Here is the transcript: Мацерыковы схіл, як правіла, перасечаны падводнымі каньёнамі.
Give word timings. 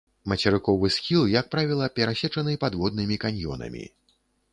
Мацерыковы 0.31 0.87
схіл, 0.95 1.19
як 1.39 1.51
правіла, 1.55 1.89
перасечаны 1.99 2.55
падводнымі 2.65 3.19
каньёнамі. 3.27 3.83